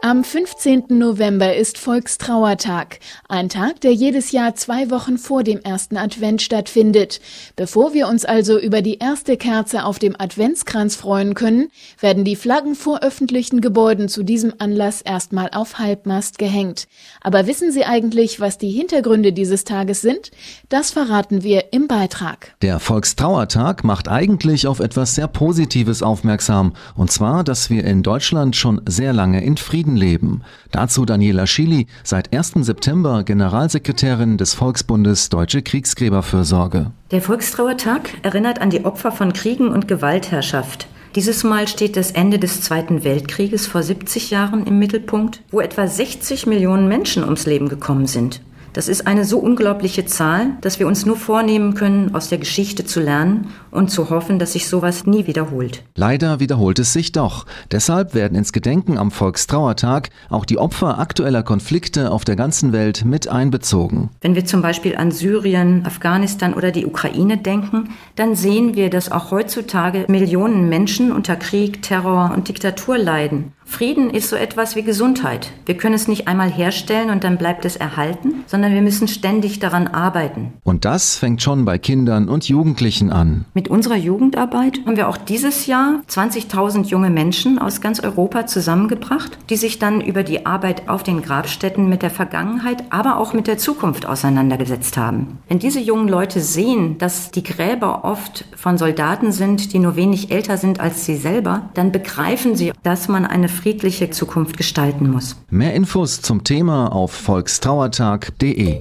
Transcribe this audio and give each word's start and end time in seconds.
Am 0.00 0.22
15. 0.22 0.84
November 0.90 1.56
ist 1.56 1.76
Volkstrauertag, 1.76 3.00
ein 3.28 3.48
Tag, 3.48 3.80
der 3.80 3.92
jedes 3.92 4.30
Jahr 4.30 4.54
zwei 4.54 4.92
Wochen 4.92 5.18
vor 5.18 5.42
dem 5.42 5.58
ersten 5.58 5.96
Advent 5.96 6.40
stattfindet. 6.40 7.20
Bevor 7.56 7.94
wir 7.94 8.06
uns 8.06 8.24
also 8.24 8.60
über 8.60 8.80
die 8.80 8.98
erste 8.98 9.36
Kerze 9.36 9.84
auf 9.84 9.98
dem 9.98 10.14
Adventskranz 10.16 10.94
freuen 10.94 11.34
können, 11.34 11.70
werden 11.98 12.22
die 12.22 12.36
Flaggen 12.36 12.76
vor 12.76 13.02
öffentlichen 13.02 13.60
Gebäuden 13.60 14.08
zu 14.08 14.22
diesem 14.22 14.54
Anlass 14.58 15.02
erstmal 15.02 15.50
auf 15.52 15.80
Halbmast 15.80 16.38
gehängt. 16.38 16.86
Aber 17.20 17.48
wissen 17.48 17.72
Sie 17.72 17.84
eigentlich, 17.84 18.38
was 18.38 18.56
die 18.56 18.70
Hintergründe 18.70 19.32
dieses 19.32 19.64
Tages 19.64 20.00
sind? 20.00 20.30
Das 20.68 20.92
verraten 20.92 21.42
wir 21.42 21.72
im 21.72 21.88
Beitrag. 21.88 22.54
Der 22.62 22.78
Volkstrauertag 22.78 23.82
macht 23.82 24.06
eigentlich 24.06 24.68
auf 24.68 24.78
etwas 24.78 25.16
sehr 25.16 25.26
Positives 25.26 26.04
aufmerksam, 26.04 26.74
und 26.94 27.10
zwar, 27.10 27.42
dass 27.42 27.68
wir 27.68 27.84
in 27.84 28.04
Deutschland 28.04 28.54
schon 28.54 28.80
sehr 28.86 29.12
lange 29.12 29.42
in 29.42 29.56
Frieden 29.56 29.87
leben. 29.96 30.42
Dazu 30.70 31.04
Daniela 31.04 31.46
Schily, 31.46 31.86
seit 32.04 32.34
1. 32.34 32.54
September 32.60 33.22
Generalsekretärin 33.24 34.36
des 34.36 34.54
Volksbundes 34.54 35.28
Deutsche 35.28 35.62
Kriegsgräberfürsorge. 35.62 36.92
Der 37.10 37.22
Volkstrauertag 37.22 38.10
erinnert 38.22 38.60
an 38.60 38.70
die 38.70 38.84
Opfer 38.84 39.12
von 39.12 39.32
Kriegen 39.32 39.68
und 39.68 39.88
Gewaltherrschaft. 39.88 40.88
Dieses 41.14 41.42
Mal 41.42 41.66
steht 41.66 41.96
das 41.96 42.10
Ende 42.10 42.38
des 42.38 42.60
Zweiten 42.60 43.02
Weltkrieges 43.02 43.66
vor 43.66 43.82
70 43.82 44.30
Jahren 44.30 44.66
im 44.66 44.78
Mittelpunkt, 44.78 45.42
wo 45.50 45.60
etwa 45.60 45.86
60 45.86 46.46
Millionen 46.46 46.86
Menschen 46.86 47.24
ums 47.24 47.46
Leben 47.46 47.68
gekommen 47.68 48.06
sind. 48.06 48.40
Das 48.78 48.86
ist 48.86 49.08
eine 49.08 49.24
so 49.24 49.40
unglaubliche 49.40 50.04
Zahl, 50.04 50.50
dass 50.60 50.78
wir 50.78 50.86
uns 50.86 51.04
nur 51.04 51.16
vornehmen 51.16 51.74
können, 51.74 52.14
aus 52.14 52.28
der 52.28 52.38
Geschichte 52.38 52.84
zu 52.84 53.00
lernen 53.00 53.48
und 53.72 53.90
zu 53.90 54.08
hoffen, 54.08 54.38
dass 54.38 54.52
sich 54.52 54.68
sowas 54.68 55.04
nie 55.04 55.26
wiederholt. 55.26 55.82
Leider 55.96 56.38
wiederholt 56.38 56.78
es 56.78 56.92
sich 56.92 57.10
doch. 57.10 57.44
Deshalb 57.72 58.14
werden 58.14 58.38
ins 58.38 58.52
Gedenken 58.52 58.96
am 58.96 59.10
Volkstrauertag 59.10 60.10
auch 60.30 60.44
die 60.44 60.58
Opfer 60.58 61.00
aktueller 61.00 61.42
Konflikte 61.42 62.12
auf 62.12 62.24
der 62.24 62.36
ganzen 62.36 62.72
Welt 62.72 63.04
mit 63.04 63.26
einbezogen. 63.26 64.10
Wenn 64.20 64.36
wir 64.36 64.44
zum 64.44 64.62
Beispiel 64.62 64.94
an 64.94 65.10
Syrien, 65.10 65.84
Afghanistan 65.84 66.54
oder 66.54 66.70
die 66.70 66.86
Ukraine 66.86 67.36
denken, 67.36 67.88
dann 68.14 68.36
sehen 68.36 68.76
wir, 68.76 68.90
dass 68.90 69.10
auch 69.10 69.32
heutzutage 69.32 70.04
Millionen 70.06 70.68
Menschen 70.68 71.10
unter 71.10 71.34
Krieg, 71.34 71.82
Terror 71.82 72.30
und 72.32 72.46
Diktatur 72.46 72.96
leiden. 72.96 73.54
Frieden 73.68 74.08
ist 74.10 74.30
so 74.30 74.34
etwas 74.34 74.76
wie 74.76 74.82
Gesundheit. 74.82 75.52
Wir 75.66 75.76
können 75.76 75.94
es 75.94 76.08
nicht 76.08 76.26
einmal 76.26 76.50
herstellen 76.50 77.10
und 77.10 77.22
dann 77.22 77.36
bleibt 77.36 77.66
es 77.66 77.76
erhalten, 77.76 78.42
sondern 78.46 78.72
wir 78.72 78.80
müssen 78.80 79.06
ständig 79.06 79.60
daran 79.60 79.86
arbeiten. 79.86 80.54
Und 80.64 80.86
das 80.86 81.16
fängt 81.16 81.42
schon 81.42 81.66
bei 81.66 81.78
Kindern 81.78 82.28
und 82.28 82.48
Jugendlichen 82.48 83.12
an. 83.12 83.44
Mit 83.52 83.68
unserer 83.68 83.94
Jugendarbeit 83.94 84.80
haben 84.84 84.96
wir 84.96 85.08
auch 85.08 85.18
dieses 85.18 85.66
Jahr 85.66 86.02
20.000 86.08 86.86
junge 86.86 87.10
Menschen 87.10 87.58
aus 87.58 87.80
ganz 87.80 88.00
Europa 88.00 88.46
zusammengebracht, 88.46 89.38
die 89.50 89.56
sich 89.56 89.78
dann 89.78 90.00
über 90.00 90.24
die 90.24 90.46
Arbeit 90.46 90.88
auf 90.88 91.02
den 91.02 91.22
Grabstätten 91.22 91.88
mit 91.88 92.02
der 92.02 92.10
Vergangenheit, 92.10 92.84
aber 92.90 93.18
auch 93.18 93.34
mit 93.34 93.46
der 93.46 93.58
Zukunft 93.58 94.06
auseinandergesetzt 94.06 94.96
haben. 94.96 95.38
Wenn 95.46 95.58
diese 95.58 95.80
jungen 95.80 96.08
Leute 96.08 96.40
sehen, 96.40 96.96
dass 96.98 97.30
die 97.30 97.44
Gräber 97.44 98.04
oft 98.04 98.46
von 98.56 98.78
Soldaten 98.78 99.30
sind, 99.30 99.72
die 99.74 99.78
nur 99.78 99.94
wenig 99.94 100.32
älter 100.32 100.56
sind 100.56 100.80
als 100.80 101.04
sie 101.04 101.16
selber, 101.16 101.68
dann 101.74 101.92
begreifen 101.92 102.56
sie, 102.56 102.72
dass 102.82 103.08
man 103.08 103.26
eine 103.26 103.57
friedliche 103.60 104.10
Zukunft 104.10 104.56
gestalten 104.56 105.10
muss. 105.10 105.36
Mehr 105.50 105.74
Infos 105.74 106.22
zum 106.22 106.44
Thema 106.44 106.92
auf 106.92 107.12
volkstrauertag.de. 107.12 108.80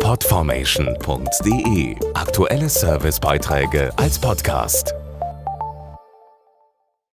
Podformation.de 0.00 1.96
Aktuelle 2.14 2.68
Servicebeiträge 2.68 3.90
als 3.96 4.18
Podcast. 4.18 4.97